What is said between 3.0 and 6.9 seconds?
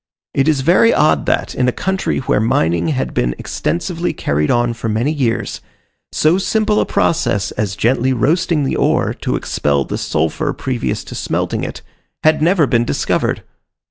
been extensively carried on for many years, so simple a